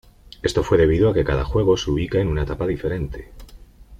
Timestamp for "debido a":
0.79-1.13